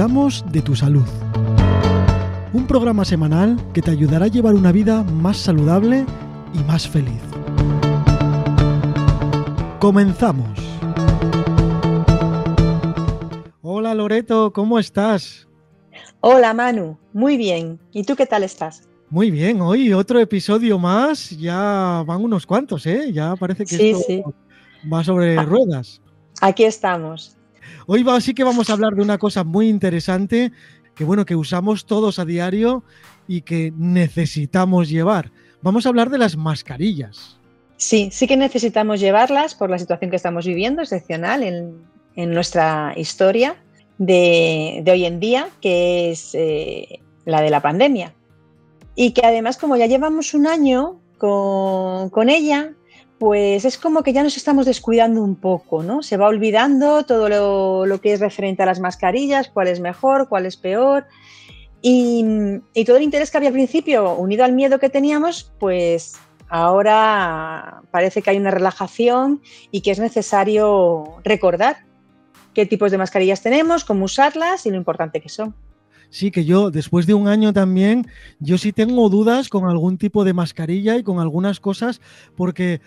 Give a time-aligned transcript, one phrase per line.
[0.00, 1.04] cuidamos de tu salud.
[2.54, 6.06] Un programa semanal que te ayudará a llevar una vida más saludable
[6.54, 7.20] y más feliz.
[9.78, 10.58] Comenzamos.
[13.60, 15.46] Hola Loreto, ¿cómo estás?
[16.20, 17.78] Hola Manu, muy bien.
[17.92, 18.88] ¿Y tú qué tal estás?
[19.10, 23.12] Muy bien, hoy otro episodio más, ya van unos cuantos, ¿eh?
[23.12, 24.22] Ya parece que Sí, esto sí.
[24.90, 26.00] va sobre ruedas.
[26.40, 27.36] Aquí estamos.
[27.92, 30.52] Hoy va, sí que vamos a hablar de una cosa muy interesante
[30.94, 32.84] que bueno, que usamos todos a diario
[33.26, 35.32] y que necesitamos llevar.
[35.60, 37.40] Vamos a hablar de las mascarillas.
[37.78, 41.82] Sí, sí que necesitamos llevarlas por la situación que estamos viviendo, excepcional en,
[42.14, 43.56] en nuestra historia
[43.98, 48.14] de, de hoy en día, que es eh, la de la pandemia.
[48.94, 52.72] Y que además, como ya llevamos un año con, con ella,
[53.20, 56.02] pues es como que ya nos estamos descuidando un poco, ¿no?
[56.02, 60.46] Se va olvidando todo lo, que es referente a las mascarillas, cuál es mejor, cuál
[60.46, 61.06] es peor.
[61.82, 62.24] Y
[62.86, 66.16] todo el interés que había al principio, unido al miedo que teníamos, pues
[66.48, 71.84] ahora parece que hay una relajación y que es necesario recordar
[72.54, 75.54] qué tipos de mascarillas tenemos, cómo usarlas y lo importante que son.
[76.10, 78.08] Sí, que yo después de un año también,
[78.40, 82.00] yo sí tengo dudas con algún tipo de mascarilla y con algunas cosas,
[82.36, 82.80] porque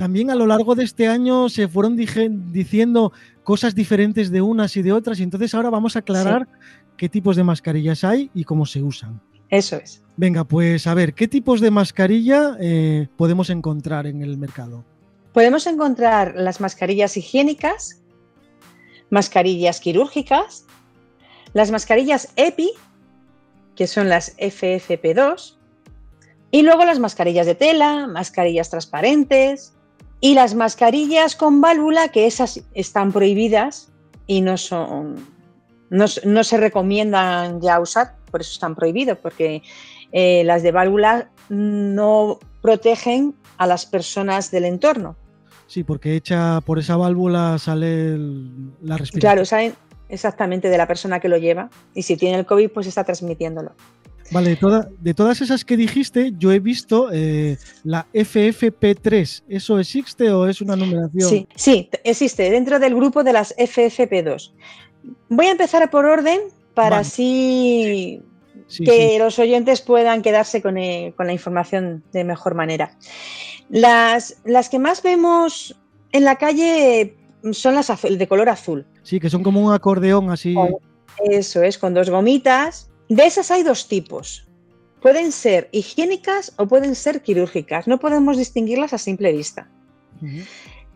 [0.00, 3.12] también a lo largo de este año se fueron dije- diciendo
[3.44, 6.48] cosas diferentes de unas y de otras, y entonces ahora vamos a aclarar
[6.96, 9.20] qué tipos de mascarillas hay y cómo se usan.
[9.50, 10.02] Eso es.
[10.16, 14.86] Venga, pues a ver, ¿qué tipos de mascarilla eh, podemos encontrar en el mercado?
[15.34, 18.00] Podemos encontrar las mascarillas higiénicas,
[19.10, 20.64] mascarillas quirúrgicas,
[21.52, 22.70] las mascarillas EPI,
[23.76, 25.56] que son las FFP2,
[26.52, 29.74] y luego las mascarillas de tela, mascarillas transparentes
[30.20, 33.90] y las mascarillas con válvula, que esas están prohibidas
[34.26, 35.16] y no son
[35.90, 39.62] no, no se recomiendan ya usar, por eso están prohibidos, porque
[40.12, 45.16] eh, las de válvula no protegen a las personas del entorno.
[45.66, 49.20] Sí, porque hecha por esa válvula sale el- la respiración.
[49.20, 49.74] Claro, saben
[50.08, 53.72] exactamente de la persona que lo lleva y si tiene el COVID, pues está transmitiéndolo.
[54.32, 59.42] Vale, de, toda- de todas esas que dijiste, yo he visto eh, la FFP3.
[59.48, 61.28] ¿Eso existe o es una numeración?
[61.28, 64.52] Sí, sí, existe dentro del grupo de las FFP2.
[65.28, 66.40] Voy a empezar por orden
[66.74, 67.00] para Vale.
[67.00, 68.22] así
[68.68, 69.18] Sí, que sí.
[69.18, 72.96] los oyentes puedan quedarse con, eh, con la información de mejor manera.
[73.68, 75.76] Las, las que más vemos
[76.12, 77.16] en la calle
[77.52, 78.86] son las de color azul.
[79.02, 80.54] Sí, que son como un acordeón así.
[81.24, 82.89] Eso es, con dos gomitas.
[83.10, 84.46] De esas hay dos tipos.
[85.02, 87.88] Pueden ser higiénicas o pueden ser quirúrgicas.
[87.88, 89.68] No podemos distinguirlas a simple vista.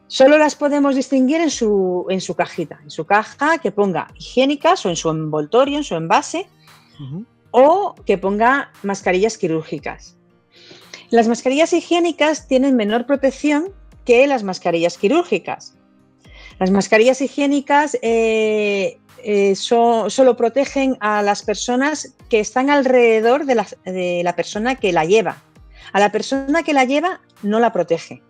[0.06, 4.86] Solo las podemos distinguir en su, en su cajita, en su caja que ponga higiénicas
[4.86, 6.46] o en su envoltorio, en su envase,
[7.50, 10.16] o que ponga mascarillas quirúrgicas.
[11.10, 13.72] Las mascarillas higiénicas tienen menor protección
[14.04, 15.74] que las mascarillas quirúrgicas.
[16.58, 23.54] Las mascarillas higiénicas eh, eh, so- solo protegen a las personas que están alrededor de
[23.54, 25.42] la, de la persona que la lleva.
[25.92, 28.22] A la persona que la lleva no la protege.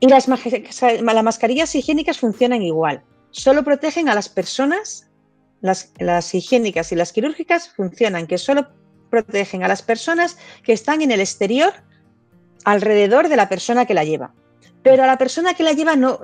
[0.00, 3.02] Y las, las mascarillas higiénicas funcionan igual.
[3.30, 5.08] Solo protegen a las personas,
[5.60, 8.68] las, las higiénicas y las quirúrgicas funcionan, que solo
[9.10, 11.72] protegen a las personas que están en el exterior
[12.64, 14.32] alrededor de la persona que la lleva.
[14.82, 16.20] Pero a la persona que la lleva no,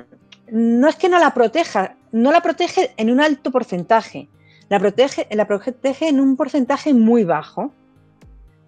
[0.51, 4.29] no es que no la proteja, no la protege en un alto porcentaje,
[4.69, 7.73] la protege, la protege en un porcentaje muy bajo,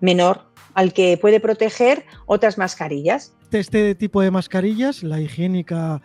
[0.00, 3.32] menor al que puede proteger otras mascarillas.
[3.50, 6.00] Este tipo de mascarillas, la higiénica,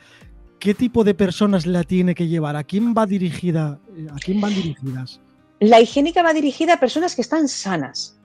[0.60, 2.56] ¿qué tipo de personas la tiene que llevar?
[2.56, 3.80] ¿A quién va dirigida?
[4.12, 5.20] ¿A quién van dirigidas?
[5.60, 8.18] La higiénica va dirigida a personas que están sanas,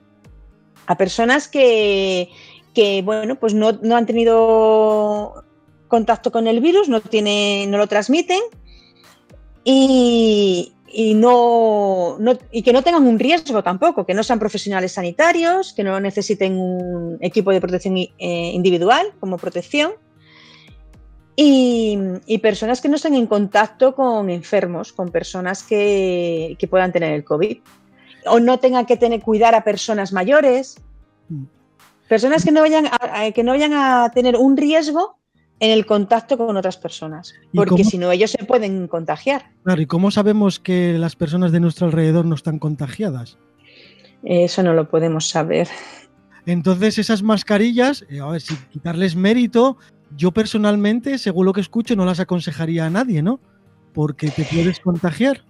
[0.87, 2.29] a personas que,
[2.73, 5.45] que bueno, pues no, no han tenido
[5.89, 8.39] contacto con el virus, no, tiene, no lo transmiten
[9.63, 14.93] y, y no, no- y que no tengan un riesgo tampoco, que no sean profesionales
[14.93, 18.09] sanitarios, que no necesiten un equipo de protección eh,
[18.53, 19.91] individual como protección.
[21.35, 26.91] Y, y personas que no estén en contacto con enfermos, con personas que, que puedan
[26.91, 27.59] tener el COVID.
[28.25, 30.77] O no tengan que tener cuidar a personas mayores,
[31.29, 31.43] Mm.
[32.07, 35.18] personas que no vayan a- que no vayan a tener un riesgo
[35.59, 39.51] en el contacto con otras personas, ¿Y porque si no ellos se pueden contagiar.
[39.63, 43.37] Claro, ¿y cómo sabemos que las personas de nuestro alrededor no están contagiadas?
[44.23, 45.67] Eso no lo podemos saber.
[46.45, 49.77] Entonces, esas mascarillas, eh, a ver, sin quitarles mérito,
[50.15, 53.39] yo personalmente, según lo que escucho, no las aconsejaría a nadie, ¿no?
[53.93, 55.43] porque te puedes contagiar.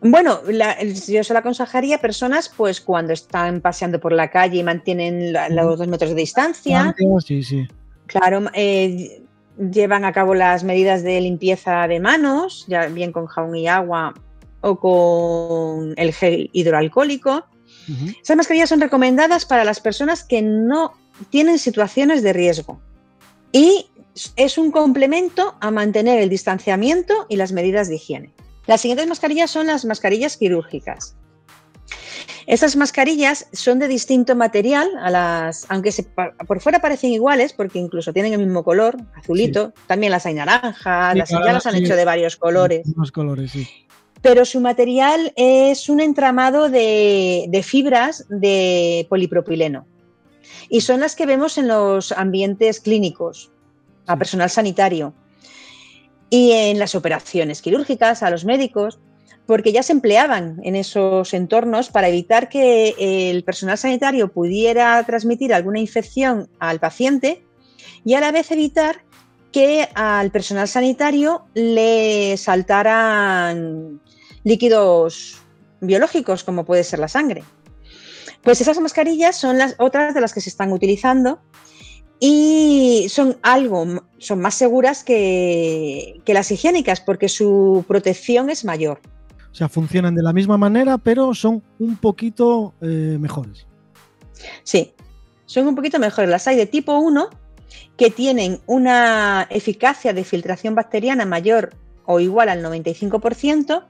[0.00, 4.62] Bueno, yo se la aconsejaría a personas pues cuando están paseando por la calle y
[4.62, 6.94] mantienen los dos metros de distancia.
[7.24, 7.68] Sí, sí.
[8.12, 9.22] Claro, eh,
[9.58, 14.12] llevan a cabo las medidas de limpieza de manos, ya bien con jabón y agua
[14.60, 17.46] o con el gel hidroalcohólico.
[18.22, 20.92] Esas mascarillas son recomendadas para las personas que no
[21.30, 22.80] tienen situaciones de riesgo
[23.50, 23.86] y
[24.36, 28.34] es un complemento a mantener el distanciamiento y las medidas de higiene.
[28.66, 31.16] Las siguientes mascarillas son las mascarillas quirúrgicas.
[32.52, 35.90] Estas mascarillas son de distinto material, a las, aunque
[36.46, 39.72] por fuera parecen iguales, porque incluso tienen el mismo color, azulito.
[39.86, 42.86] También las hay naranjas, las, ya las han hecho de varios colores.
[43.10, 43.66] colores, sí.
[44.20, 49.86] Pero su material es un entramado de, de fibras de polipropileno.
[50.68, 53.50] Y son las que vemos en los ambientes clínicos,
[54.06, 55.14] a personal sanitario
[56.28, 58.98] y en las operaciones quirúrgicas, a los médicos,
[59.46, 62.94] porque ya se empleaban en esos entornos para evitar que
[63.30, 67.44] el personal sanitario pudiera transmitir alguna infección al paciente
[68.04, 69.04] y a la vez evitar
[69.52, 74.00] que al personal sanitario le saltaran
[74.44, 75.42] líquidos
[75.80, 77.44] biológicos, como puede ser la sangre.
[78.42, 81.40] Pues esas mascarillas son las otras de las que se están utilizando
[82.18, 89.00] y son algo, son más seguras que, las higiénicas porque su protección es mayor.
[89.52, 93.66] O sea, funcionan de la misma manera, pero son un poquito eh, mejores.
[94.62, 94.94] Sí,
[95.44, 96.30] son un poquito mejores.
[96.30, 97.28] Las hay de tipo 1
[97.96, 101.74] que tienen una eficacia de filtración bacteriana mayor
[102.06, 103.84] o igual al 95%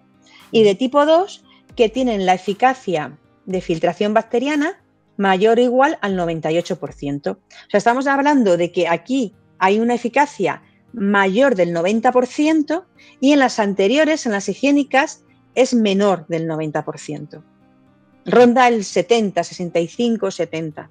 [0.51, 1.45] y de tipo 2
[1.77, 3.17] que tienen la eficacia
[3.47, 4.83] de filtración bacteriana
[5.17, 7.31] mayor o igual al 98%.
[7.31, 7.39] O
[7.71, 10.63] sea, estamos hablando de que aquí hay una eficacia
[10.93, 12.85] mayor del 90%
[13.21, 15.25] y en las anteriores, en las higiénicas,
[15.55, 17.43] es menor del 90%.
[18.25, 20.91] Ronda el 70, 65, 70.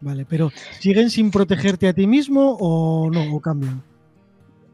[0.00, 0.50] Vale, pero
[0.80, 3.34] ¿siguen sin protegerte a ti mismo o no?
[3.34, 3.82] ¿O cambian?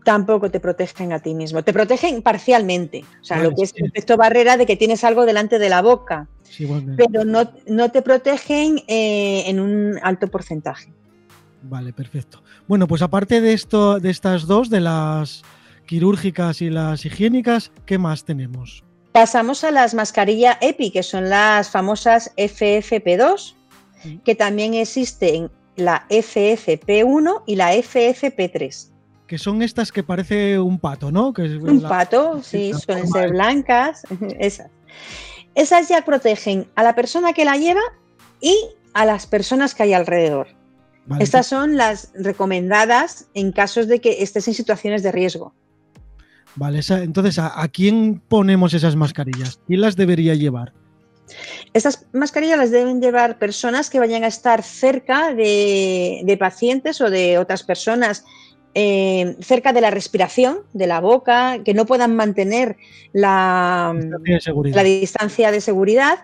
[0.05, 1.63] Tampoco te protegen a ti mismo.
[1.63, 3.05] Te protegen parcialmente.
[3.21, 5.83] O sea, lo que es el efecto barrera de que tienes algo delante de la
[5.83, 6.29] boca
[6.97, 10.93] pero no, te protegen eh, en un alto porcentaje.
[11.63, 12.43] Vale, perfecto.
[12.67, 15.43] Bueno, pues aparte de esto, de estas dos, de las
[15.89, 18.85] quirúrgicas y las higiénicas, ¿qué más tenemos?
[19.13, 23.55] Pasamos a las mascarillas EPI, que son las famosas FFP2,
[24.25, 28.91] que también existen la FFP1 y la FFP3.
[29.27, 31.33] Que son estas que parece un pato, ¿no?
[31.33, 34.03] Que un pato, sí, suelen ser blancas,
[34.39, 34.71] esas.
[35.55, 37.81] Esas ya protegen a la persona que la lleva
[38.41, 38.55] y
[38.93, 40.49] a las personas que hay alrededor.
[41.19, 45.55] Estas son las recomendadas en casos de que estés en situaciones de riesgo.
[46.59, 49.61] Vale, entonces, ¿a, quién ponemos esas mascarillas?
[49.67, 50.73] ¿Quién las debería llevar?
[51.73, 57.39] Estas mascarillas las deben llevar personas que vayan a estar cerca de pacientes o de
[57.39, 58.25] otras personas
[58.75, 62.77] eh, cerca de la respiración, de la boca, que no puedan mantener
[63.13, 63.93] la,
[64.85, 66.21] distancia de seguridad,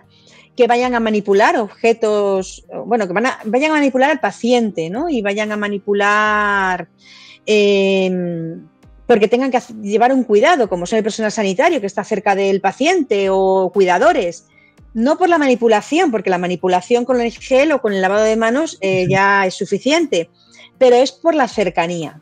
[0.55, 5.09] que vayan a manipular objetos, bueno, que vayan a manipular al paciente, ¿no?
[5.09, 6.87] Y vayan a manipular...
[7.45, 8.67] Em,
[9.05, 12.61] porque tengan que llevar un cuidado, como son el personal sanitario que está cerca del
[12.61, 14.47] paciente o cuidadores.
[14.93, 18.35] No por la manipulación, porque la manipulación con el gel o con el lavado de
[18.35, 20.29] manos eh, ya es suficiente,
[20.77, 22.21] pero es por la cercanía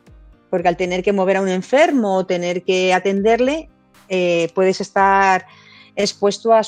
[0.54, 3.68] porque al tener que mover a un enfermo o tener que atenderle,
[4.08, 5.46] eh, puedes estar
[5.96, 6.62] expuesto a,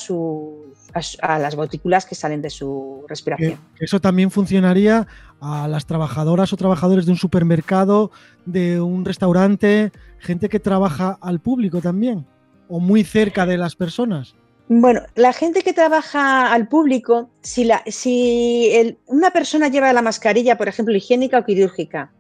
[1.23, 3.59] a, las gotículas que salen de su respiración.
[3.81, 5.07] Eso también funcionaría
[5.41, 8.11] a las trabajadoras o trabajadores de un supermercado,
[8.45, 12.27] de un restaurante, gente que trabaja al público también,
[12.69, 14.35] o muy cerca de las personas.
[14.69, 20.59] Bueno, la gente que trabaja al público, si, la, si una persona lleva la mascarilla,
[20.59, 22.11] por ejemplo, higiénica o quirúrgica,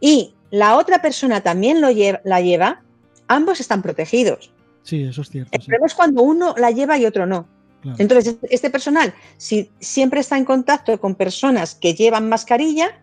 [0.00, 2.82] y la otra persona también lo lleva, la lleva,
[3.28, 4.53] ambos están protegidos.
[4.84, 5.50] Sí, eso es cierto.
[5.52, 7.48] El problema es cuando uno la lleva y otro no.
[7.98, 13.02] Entonces, este personal, si siempre está en contacto con personas que llevan mascarilla,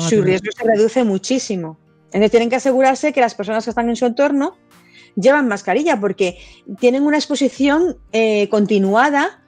[0.00, 1.78] su riesgo se reduce muchísimo.
[2.06, 4.56] Entonces, tienen que asegurarse que las personas que están en su entorno
[5.14, 6.38] llevan mascarilla porque
[6.80, 9.42] tienen una exposición eh, continuada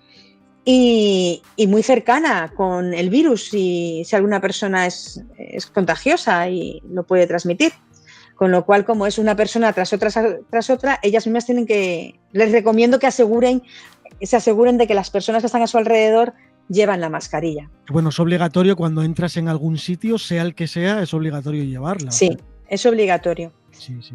[0.64, 5.24] y, muy cercana con el virus si, si alguna persona es,
[5.72, 7.72] contagiosa y lo puede transmitir.
[8.38, 10.10] Con lo cual, como es una persona tras otra
[10.48, 13.64] tras otra, ellas mismas tienen que, les recomiendo que aseguren,
[14.22, 16.34] se aseguren de que las personas que están a su alrededor
[16.68, 17.68] llevan la mascarilla.
[17.90, 22.12] Bueno, es obligatorio cuando entras en algún sitio, sea el que sea, es obligatorio llevarla.
[22.12, 23.52] Sí, es obligatorio.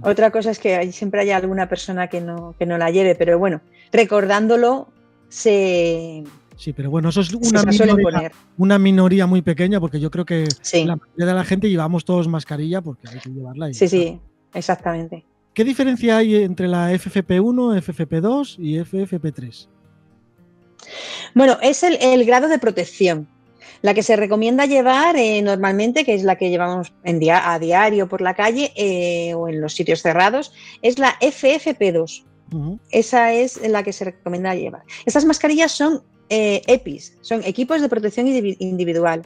[0.02, 3.38] Otra cosa es que siempre haya alguna persona que no, que no la lleve, pero
[3.38, 3.60] bueno,
[3.92, 4.88] recordándolo
[5.28, 6.24] se,
[6.56, 10.48] Sí, pero bueno, eso es una minoría, una minoría, muy pequeña porque yo creo que
[10.86, 13.74] la mayoría de la gente llevamos todos mascarilla porque hay que llevarla.
[13.74, 14.20] sí, sí,
[14.54, 15.26] exactamente.
[15.54, 19.68] ¿Qué diferencia hay entre la FFP1, FFP2 y FFP3?
[21.36, 23.28] Bueno, es el, grado de protección.
[23.82, 28.08] La que se recomienda llevar eh, normalmente, que es la que llevamos en a diario
[28.08, 32.24] por la calle eh, o en los sitios cerrados, es la FFP2.
[32.92, 34.84] Esa es la que se recomienda llevar.
[35.06, 36.04] Estas mascarillas son
[36.36, 39.22] eh, EPIs, son equipos de protección individual,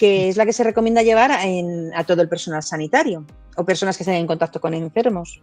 [0.00, 3.24] que es la que se recomienda llevar a todo el personal sanitario
[3.56, 5.40] o personas que estén en contacto con enfermos.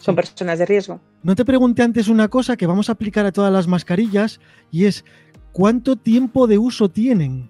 [0.00, 1.00] son personas de riesgo.
[1.22, 4.38] No te pregunté antes una cosa que vamos a aplicar a todas las mascarillas
[4.70, 5.02] y es
[5.52, 7.48] ¿cuánto tiempo de uso tienen?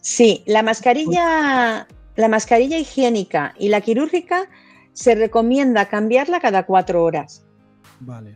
[0.00, 4.48] Sí, la mascarilla, la mascarilla higiénica y la quirúrgica
[4.92, 7.44] se recomienda cambiarla cada cuatro horas.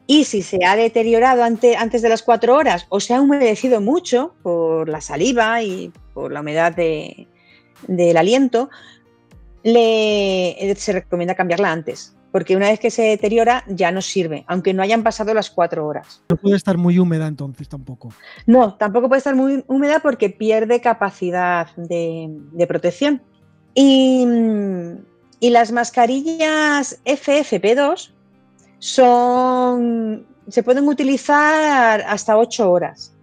[0.06, 4.34] Y si se ha deteriorado antes de las cuatro horas o se ha humedecido mucho
[4.42, 8.70] por la saliva y por la humedad del aliento,
[9.62, 12.16] le, se recomienda cambiarla antes.
[12.32, 15.84] Porque una vez que se deteriora ya no sirve, aunque no hayan pasado las cuatro
[15.84, 16.22] horas.
[16.28, 18.12] No puede estar muy húmeda entonces tampoco.
[18.46, 23.20] No, tampoco puede estar muy húmeda porque pierde capacidad de, protección.
[23.74, 24.24] Y,
[25.40, 28.12] y las mascarillas FFP2
[28.80, 33.14] son, se pueden utilizar hasta 8 horas.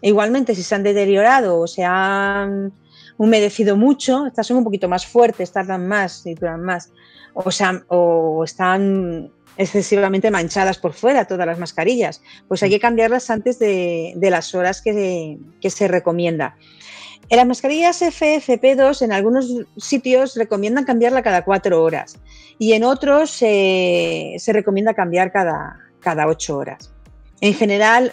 [0.00, 2.72] Igualmente, si se han deteriorado o se han
[3.18, 6.90] humedecido mucho, estas son un poquito más fuertes, tardan más y duran más.
[7.34, 7.50] O,
[7.88, 12.22] o están excesivamente manchadas por fuera todas las mascarillas.
[12.46, 16.56] Pues hay que cambiarlas antes de, las horas que, que se recomienda.
[17.30, 22.18] En las mascarillas FFP2 en algunos sitios recomiendan cambiarla cada cuatro horas
[22.58, 26.92] y en otros se recomienda cambiar cada, cada ocho horas.
[27.40, 28.12] En general,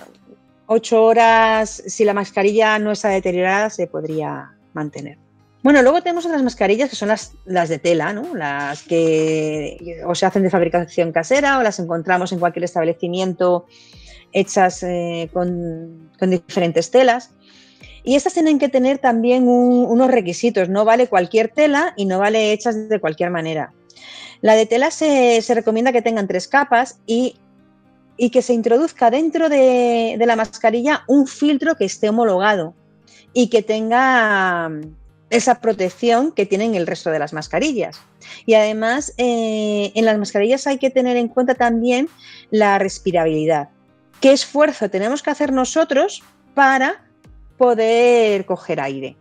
[0.66, 5.18] ocho horas, si la mascarilla no está deteriorada, se podría mantener.
[5.64, 8.34] Bueno, luego tenemos las mascarillas que son las, las de tela, ¿no?
[8.34, 13.68] las que o se hacen de fabricación casera o las encontramos en cualquier establecimiento
[14.34, 17.32] hechas eh, con, con diferentes telas.
[18.04, 22.52] Y estas tienen que tener también unos requisitos, no vale cualquier tela y no vale
[22.52, 23.74] hechas de cualquier manera.
[24.42, 27.36] La de tela se, recomienda que tengan tres capas y,
[28.32, 32.74] que se introduzca dentro de, la mascarilla un filtro que esté homologado
[33.34, 34.70] y que tenga
[35.30, 38.02] esa protección que tienen el resto de las mascarillas.
[38.46, 42.10] Y además, eh, en las mascarillas hay que tener en cuenta también
[42.50, 43.70] la respirabilidad.
[44.20, 46.22] ¿Qué esfuerzo tenemos que hacer nosotros
[46.54, 47.04] para
[47.62, 49.16] poder coger aire.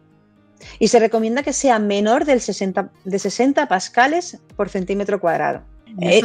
[0.78, 5.60] Y se recomienda que sea menor del 60, de 60 pascales por centímetro cuadrado.
[6.00, 6.22] Eh,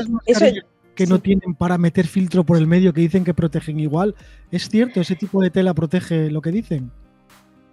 [0.95, 4.15] que no tienen para meter filtro por el medio que dicen que protegen igual,
[4.50, 5.01] ¿es cierto?
[5.01, 6.89] ¿Ese tipo de tela protege lo que dicen?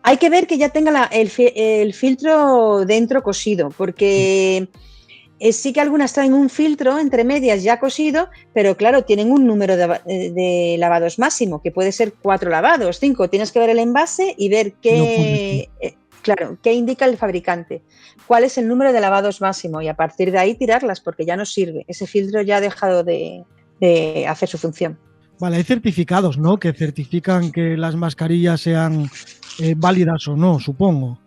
[0.02, 4.68] Hay que ver que ya tenga el, el, filtro dentro cosido, porque
[5.42, 9.44] eh, sí que algunas traen un filtro entre medias ya cosido, pero claro, tienen un
[9.44, 13.28] número de, lavados máximo, que puede ser cuatro lavados, cinco.
[13.28, 17.82] Tienes que ver el envase y ver qué, eh, claro, qué indica el fabricante,
[18.28, 21.36] cuál es el número de lavados máximo y a partir de ahí tirarlas porque ya
[21.36, 21.84] no sirve.
[21.88, 23.44] Ese filtro ya ha dejado de,
[24.28, 24.96] hacer su función.
[25.40, 26.60] Vale, hay certificados, ¿no?
[26.60, 29.10] Que certifican que las mascarillas sean
[29.58, 31.18] eh, válidas o no, supongo.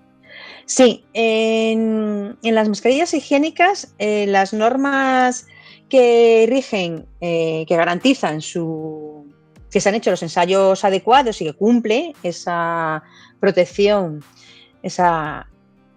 [0.65, 5.45] Sí, en, las mascarillas higiénicas, eh, las normas
[5.89, 9.31] que rigen, eh, que garantizan su,
[9.69, 13.03] que se han hecho los ensayos adecuados y que cumple esa
[13.39, 14.24] protección,
[14.81, 15.48] esa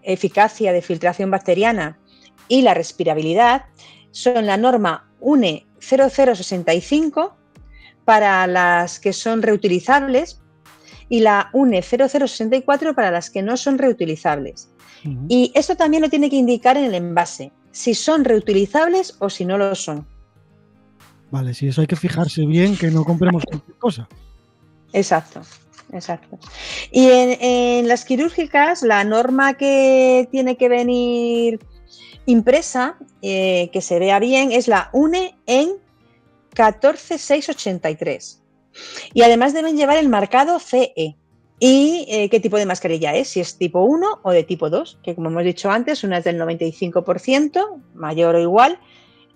[0.03, 1.99] eficacia de filtración bacteriana
[2.47, 3.65] y la respirabilidad,
[4.11, 7.37] son la norma UNE 0065
[8.05, 10.43] para las que son reutilizables
[11.09, 14.69] y la UNE 0064 para las que no son reutilizables.
[15.29, 19.45] Y esto también lo tiene que indicar en el envase, si son reutilizables o si
[19.45, 20.07] no lo son.
[21.31, 24.09] Vale, si eso hay que fijarse bien que no compremos cualquier cosa.
[24.93, 25.43] Exacto,
[25.93, 26.39] exacto.
[26.91, 31.61] Y en, las quirúrgicas, la norma que tiene que venir
[32.27, 35.71] impresa, eh, que se vea bien, es la UNE en
[36.55, 38.43] 14683.
[39.15, 41.17] Y además deben llevar el marcado CE.
[41.61, 43.29] ¿Y eh, qué tipo de mascarilla es?
[43.29, 46.25] Si es tipo 1 o de tipo 2, que como hemos dicho antes, una es
[46.25, 48.79] del 95%, mayor o igual,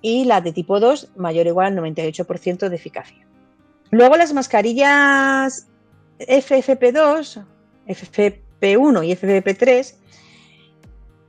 [0.01, 3.27] y la de tipo 2, mayor o igual al 98% de eficacia.
[3.91, 5.67] Luego las mascarillas
[6.21, 7.45] FFP2,
[7.89, 9.95] FFP1 y FFP3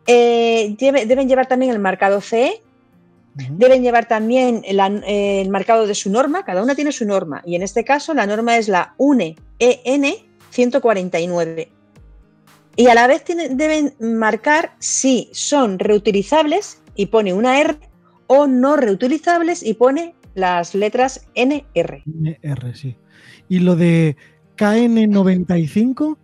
[0.06, 2.62] eh, deben llevar también el marcado CE
[3.36, 7.64] Deben llevar también el, marcado de su norma, cada una tiene su norma, y en
[7.64, 10.14] este caso la norma es la UNE EN
[10.52, 11.70] 149.
[12.76, 17.78] Y a la vez deben marcar si son reutilizables y pone una R
[18.28, 22.04] o no reutilizables y pone las letras NR.
[22.06, 22.98] NR, sí.
[23.50, 24.16] ¿Y lo de
[24.58, 26.18] KN95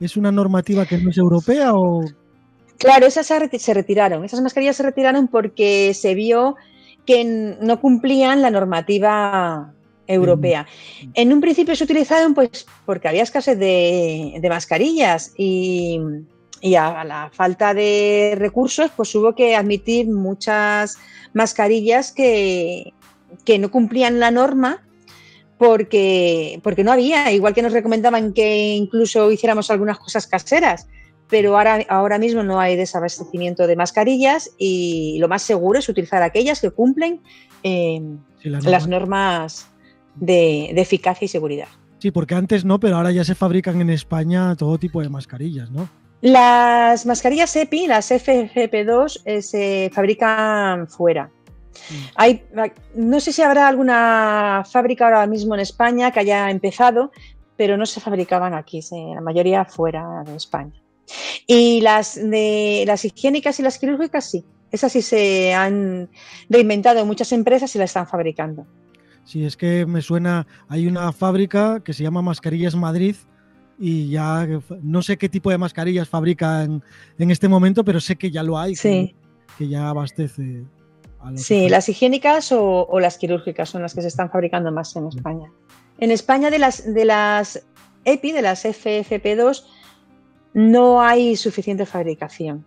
[0.00, 2.02] es una normativa que no es europea o
[2.82, 4.24] Claro, esas se retiraron.
[4.24, 6.56] Esas mascarillas se retiraron porque se vio
[7.06, 9.72] que no cumplían la normativa
[10.08, 10.66] europea.
[11.02, 11.10] Mm.
[11.14, 16.00] En un principio se utilizaron pues porque había escasez de, mascarillas y,
[16.76, 20.98] a la falta de recursos pues hubo que admitir muchas
[21.32, 22.92] mascarillas que,
[23.44, 24.82] que no cumplían la norma
[25.56, 30.88] porque, porque no había, igual que nos recomendaban que incluso hiciéramos algunas cosas caseras
[31.32, 36.22] pero ahora, ahora mismo no hay desabastecimiento de mascarillas y lo más seguro es utilizar
[36.22, 37.22] aquellas que cumplen
[37.62, 38.02] eh,
[38.42, 39.66] las, normas
[40.14, 41.68] de, eficacia y seguridad.
[42.00, 45.70] Sí, porque antes no, pero ahora ya se fabrican en España todo tipo de mascarillas,
[45.70, 45.88] ¿no?
[46.20, 51.30] Las mascarillas EPI, las FFP2, eh, se fabrican fuera.
[52.14, 52.44] Hay,
[52.94, 57.10] no sé si habrá alguna fábrica ahora mismo en España que haya empezado,
[57.56, 58.80] pero no se fabricaban aquí,
[59.14, 60.81] la mayoría fuera de España.
[61.46, 66.08] Y las de las higiénicas y las quirúrgicas sí, esas sí se han
[66.48, 68.66] reinventado en muchas empresas y las están fabricando.
[69.24, 73.16] Sí, es que me suena, hay una fábrica que se llama Mascarillas Madrid
[73.78, 74.46] y ya
[74.82, 76.82] no sé qué tipo de mascarillas fabrican
[77.18, 79.14] en este momento, pero sé que ya lo hay, que,
[79.58, 80.64] ya abastece.
[81.20, 85.06] A sí, las higiénicas o, las quirúrgicas son las que se están fabricando más en
[85.08, 85.50] España.
[85.98, 87.64] En España de las, de las
[88.04, 89.64] EPI, de las FFP2,
[90.54, 92.64] no hay suficiente fabricación.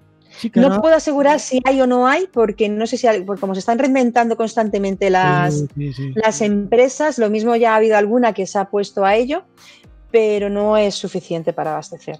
[0.53, 3.59] No puedo asegurar si hay o no hay, porque no sé si, porque como se
[3.59, 5.63] están reinventando constantemente las,
[6.15, 9.43] las empresas, lo mismo ya ha habido alguna que se ha puesto a ello,
[10.11, 12.19] pero no es suficiente para abastecer.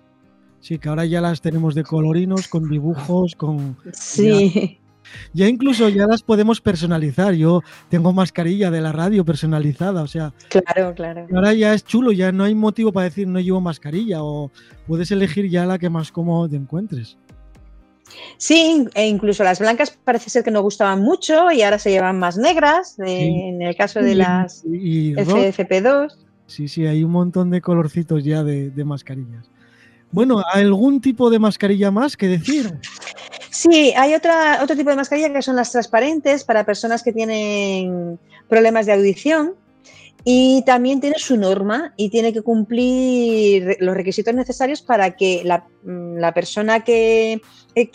[0.62, 3.78] Sí, que ahora ya las tenemos de colorinos, con dibujos, con...
[3.94, 4.80] Sí.
[4.80, 4.85] Ya
[5.34, 7.34] incluso ya las podemos personalizar.
[7.34, 10.34] Yo tengo mascarilla de la radio personalizada, o sea.
[10.50, 11.28] Claro, claro.
[11.34, 14.52] Ahora ya es chulo, ya no hay motivo para decir no llevo mascarilla o
[14.88, 17.18] puedes elegir ya la que más cómodo te encuentres.
[18.38, 22.20] Sí, e incluso las blancas parece ser que no gustaban mucho y ahora se llevan
[22.20, 26.16] más negras, en el caso de las FFP2.
[26.48, 29.50] Sí, sí, hay un montón de colorcitos ya de, de mascarillas.
[30.12, 32.80] Bueno, ¿algún tipo de mascarilla más que decir?
[33.56, 38.20] Sí, hay otra, otro tipo de mascarilla que son las transparentes para personas que tienen
[38.50, 39.54] problemas de audición
[40.26, 45.66] y también tiene su norma y tiene que cumplir los requisitos necesarios para que la,
[45.86, 47.42] mm, persona que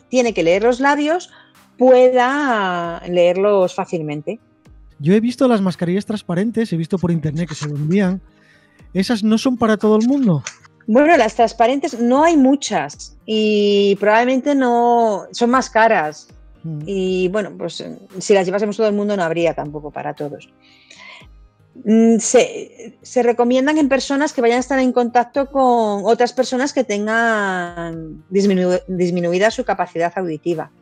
[0.09, 1.29] tiene que leer los labios
[1.77, 4.41] pueda leerlos fácilmente.
[4.99, 8.23] Yo he visto las mascarillas transparentes, he visto por internet que se vendían.
[8.95, 10.43] ¿Esas no son para todo el mundo?
[10.93, 16.27] Bueno, las transparentes no hay muchas y probablemente no son más caras.
[16.65, 16.81] Mm.
[16.85, 17.85] Y bueno, pues
[18.19, 20.53] si las llevásemos todo el mundo no habría tampoco para todos.
[21.85, 26.83] Mm, se, recomiendan en personas que vayan a estar en contacto con otras personas que
[26.83, 30.73] tengan disminuida su capacidad auditiva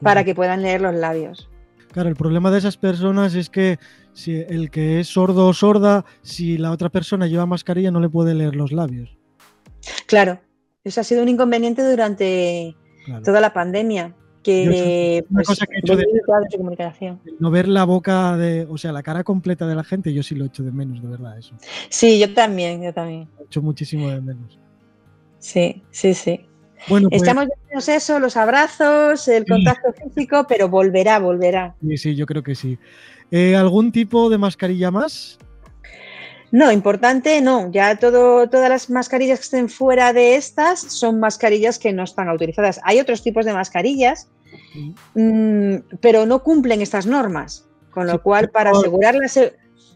[0.00, 1.50] para que puedan leer los labios.
[1.92, 3.78] Claro, el problema de esas personas es que
[4.14, 8.08] si el que es sordo o sorda, si la otra persona lleva mascarilla no le
[8.08, 9.18] puede leer los labios.
[10.06, 10.40] Claro,
[10.84, 12.76] eso ha sido un inconveniente durante
[13.24, 14.14] toda la pandemia.
[14.42, 16.06] Que, una pues, cosa que he hecho de,
[16.58, 17.18] comunicación.
[17.38, 20.34] no ver la boca de, o sea, la cara completa de la gente, yo sí
[20.34, 21.54] lo echo de menos, de verdad, eso.
[21.88, 23.26] Sí, yo también, yo también.
[23.38, 24.58] Lo echo muchísimo de menos.
[25.38, 26.46] Sí, sí, sí.
[26.88, 31.74] Bueno, pues, Estamos viendo eso, los abrazos, el contacto físico, pero volverá, volverá.
[31.80, 32.78] Sí, sí, yo creo que sí.
[33.30, 35.38] Eh, ¿Algún tipo de mascarilla más?
[36.50, 37.70] No, importante no.
[37.70, 42.28] Ya todo, todas las mascarillas que estén fuera de estas son mascarillas que no están
[42.28, 42.80] autorizadas.
[42.84, 44.28] Hay otros tipos de mascarillas,
[45.14, 47.66] mm, pero no cumplen estas normas.
[47.90, 49.38] Con lo cual, para asegurarlas.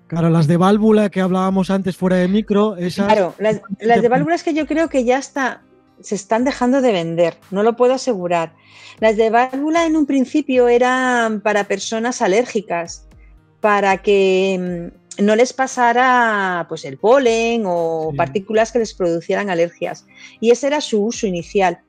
[0.07, 3.07] Claro, las de válvula que hablábamos antes fuera de micro, esas.
[3.07, 5.63] Claro, las, las de válvula es que yo creo que ya está,
[6.01, 8.55] se están dejando de vender, no lo puedo asegurar.
[9.01, 13.07] Las de válvula en un principio eran para personas alérgicas,
[13.61, 20.07] para que mm, no les pasara pues, el polen o partículas que les producieran alergias.
[20.41, 21.81] Y ese era su uso inicial.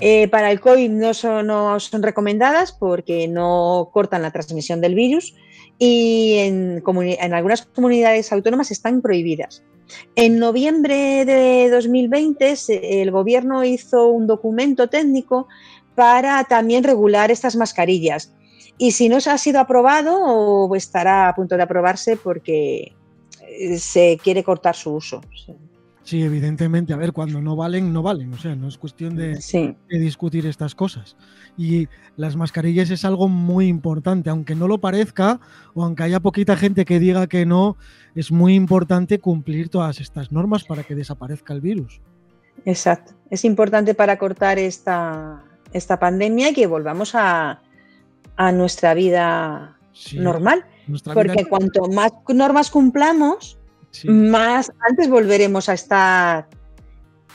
[0.00, 4.96] Eh, para el COVID no son, no son, recomendadas porque no cortan la transmisión del
[4.96, 5.36] virus
[5.78, 9.62] y en, en, algunas comunidades autónomas están prohibidas.
[10.16, 12.54] En noviembre de 2020
[13.00, 15.46] el gobierno hizo un documento técnico
[15.94, 18.34] para también regular estas mascarillas
[18.78, 22.92] y si no ha sido aprobado o estará a punto de aprobarse porque
[23.48, 25.20] eh, se quiere cortar su uso.
[26.02, 26.92] Sí, evidentemente.
[26.92, 28.32] A ver, cuando no valen, no valen.
[28.34, 29.38] O sea, no es cuestión de,
[29.88, 31.16] discutir estas cosas.
[31.56, 34.28] Y las mascarillas es algo muy importante.
[34.28, 35.40] Aunque no lo parezca,
[35.72, 37.78] o aunque haya poquita gente que diga que no,
[38.14, 42.02] es muy importante cumplir todas estas normas para que desaparezca el virus.
[42.66, 43.14] Exacto.
[43.30, 47.62] Es importante para cortar esta, esta pandemia y que volvamos a,
[48.52, 49.78] nuestra vida
[50.14, 50.64] normal.
[51.12, 53.58] Porque cuanto más normas cumplamos,
[54.04, 56.48] más antes volveremos a estar,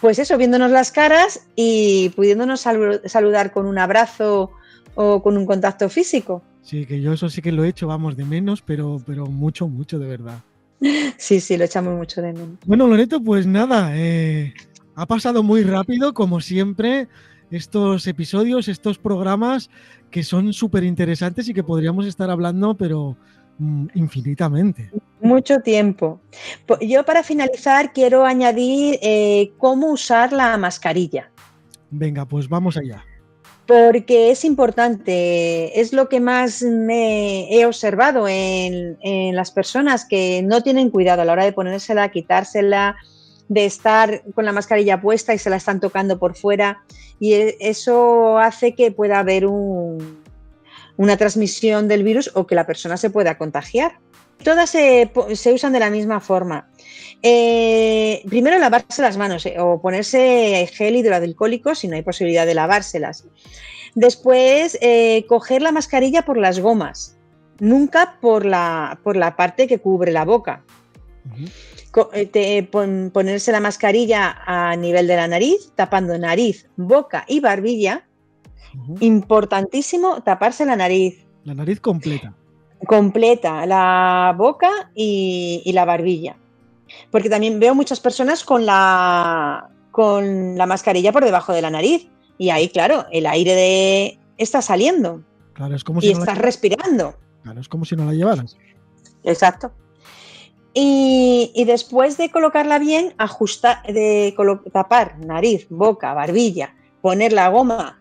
[0.01, 2.61] pues eso, viéndonos las caras y pudiéndonos
[3.05, 4.51] saludar con un abrazo
[4.95, 6.43] o con un contacto físico.
[6.61, 9.67] Sí, que yo eso sí que lo he hecho, vamos, de menos, pero, pero mucho,
[9.67, 10.39] mucho, de verdad.
[11.17, 12.59] Sí, sí, lo echamos mucho de menos.
[12.65, 14.53] Bueno, Loreto, pues nada, eh,
[14.95, 17.07] ha pasado muy rápido, como siempre,
[17.51, 19.69] estos episodios, estos programas
[20.11, 23.17] que son súper interesantes y que podríamos estar hablando, pero
[23.59, 24.89] Mm, infinitamente.
[25.21, 26.21] Mucho tiempo.
[26.79, 31.29] Yo para finalizar quiero añadir eh, cómo usar la mascarilla.
[31.91, 33.03] Venga, pues vamos allá.
[33.67, 40.41] Porque es importante, es lo que más me he observado en, en las personas que
[40.41, 42.95] no tienen cuidado a la hora de ponérsela, quitársela,
[43.49, 46.83] de estar con la mascarilla puesta y se la están tocando por fuera.
[47.19, 50.23] Y e, eso hace que pueda haber un,
[50.95, 53.99] una transmisión del virus o que la persona se pueda contagiar.
[54.43, 55.11] Todas se,
[55.53, 56.69] usan de la misma forma.
[57.21, 62.53] Eh, primero lavarse las manos eh, o ponerse gel hidroalcohólico si no hay posibilidad de
[62.53, 63.25] lavárselas.
[63.95, 67.17] Después, eh, coger la mascarilla por las gomas,
[67.59, 70.63] nunca por la, por la parte que cubre la boca.
[71.91, 78.05] Ponerse la mascarilla a nivel de la nariz, tapando nariz, boca y barbilla
[78.99, 81.25] Importantísimo taparse la nariz.
[81.43, 82.33] La nariz completa.
[82.85, 86.37] Completa, la boca y, la barbilla.
[87.11, 92.07] Porque también veo muchas personas con la, con la mascarilla por debajo de la nariz.
[92.37, 95.21] Y ahí, claro, el aire de está saliendo.
[95.53, 97.15] Claro, es como si y estás respirando.
[97.43, 98.55] Claro, es como si no la llevaras.
[99.23, 99.71] Exacto.
[100.73, 104.35] Y, después de colocarla bien, ajustar, de
[104.71, 107.99] tapar nariz, boca, barbilla, poner la goma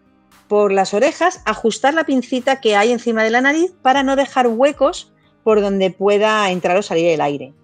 [0.48, 4.46] por las orejas, ajustar la pincita que hay encima de la nariz para no dejar
[4.48, 5.12] huecos
[5.44, 7.54] por donde pueda entrar o salir el aire.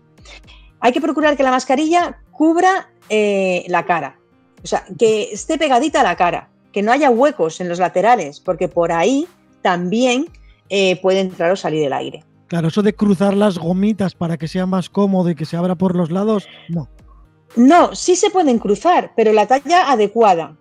[0.81, 4.19] Hay que procurar que la mascarilla cubra eh, la cara,
[4.63, 8.41] o sea, que esté pegadita a la cara, que no haya huecos en los laterales,
[8.41, 9.29] porque por ahí
[9.63, 10.29] también
[10.71, 12.25] eh, puede entrar o salir el aire.
[12.49, 15.75] Claro, eso de cruzar las gomitas para que sea más cómodo y que se abra
[15.75, 16.89] por los lados, no.
[17.57, 20.57] No, sí se pueden cruzar, pero la talla adecuada.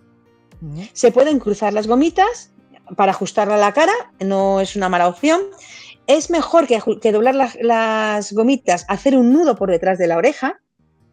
[0.93, 2.53] Se pueden cruzar las gomitas
[2.95, 5.41] para ajustarla a la cara, no es una mala opción.
[6.07, 10.61] Es mejor que, doblar las, gomitas, hacer un nudo por detrás de la oreja,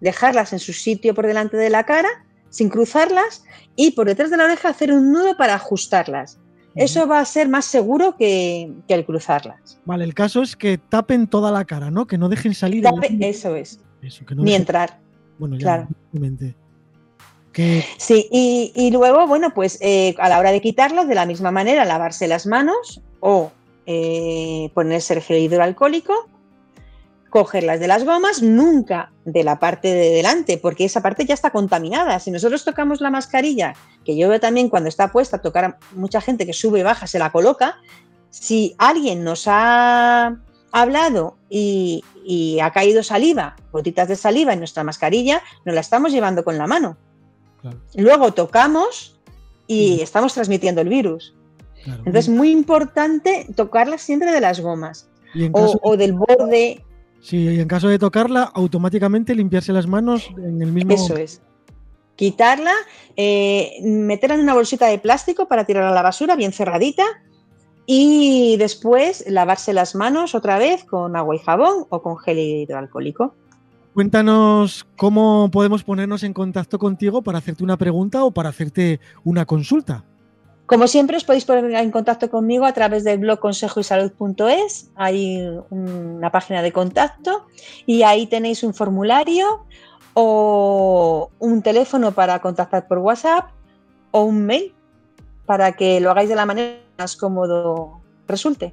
[0.01, 2.09] dejarlas en su sitio por delante de la cara,
[2.49, 3.45] sin cruzarlas,
[3.77, 6.39] y por detrás de la oreja hacer un nudo para ajustarlas.
[6.75, 9.81] Eso va a ser más seguro que, el cruzarlas.
[9.85, 12.07] Vale, el caso es que tapen toda la cara, ¿no?
[12.07, 12.85] Que no dejen salir.
[13.21, 13.81] eso es.
[14.37, 14.99] Ni entrar.
[15.39, 15.89] Bueno, ya, claro.
[17.99, 21.85] Sí, y, luego, bueno, pues eh, a la hora de quitarlas, de la misma manera,
[21.85, 23.51] lavarse las manos o
[23.87, 26.29] eh, ponerse el gel hidroalcohólico,
[27.31, 31.51] cogerlas de las gomas, nunca de la parte de delante, porque esa parte ya está
[31.51, 32.19] contaminada.
[32.19, 36.21] Si nosotros tocamos la mascarilla, que yo veo también cuando está puesta, tocar a mucha
[36.21, 37.79] gente que sube y baja, se la coloca,
[38.31, 40.37] si alguien nos ha
[40.73, 46.13] hablado y, y ha caído saliva, gotitas de saliva en nuestra mascarilla, nos la estamos
[46.13, 46.97] llevando con la mano.
[47.95, 49.21] Luego tocamos
[49.67, 51.35] y estamos transmitiendo el virus.
[51.87, 55.09] Entonces es muy importante tocarla siempre de las gomas
[55.53, 56.85] o, del borde.
[57.21, 60.95] Sí, y en caso de tocarla, automáticamente limpiarse las manos en el mismo.
[60.95, 61.43] Eso es.
[62.17, 62.73] Quitarla,
[63.17, 67.05] eh, meterla en una bolsita de plástico para tirarla a la basura, bien cerradita,
[67.87, 73.35] y después lavarse las manos otra vez con agua y jabón o con gel hidroalcohólico.
[73.95, 79.45] Cuéntanos cómo podemos ponernos en contacto contigo para hacerte una pregunta o para hacerte una
[79.45, 80.05] consulta.
[80.71, 84.93] Como siempre, os podéis poner en contacto conmigo a través del blog consejoysalud.es.
[84.95, 87.49] Hay una página de contacto
[87.87, 89.67] y ahí tenéis un formulario
[90.15, 93.51] o un teléfono para contactar por WhatsApp
[94.13, 94.73] o un mail
[95.45, 98.73] para que lo hagáis de la manera más cómodo resulte.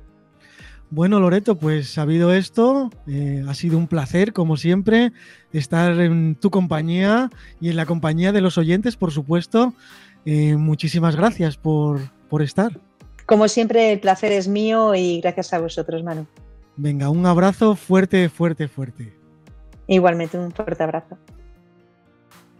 [0.91, 5.11] Bueno, Loreto, pues sabido esto, eh, ha sido un placer, como siempre,
[5.51, 7.29] estar en tu compañía
[7.59, 9.73] y en la compañía de los oyentes, por supuesto.
[10.29, 12.77] Eh, muchísimas gracias por, por estar.
[13.25, 16.27] Como siempre, el placer es mío y gracias a vosotros, Manu.
[16.75, 19.13] Venga, un abrazo fuerte, fuerte, fuerte.
[19.87, 21.17] Igualmente, un fuerte abrazo.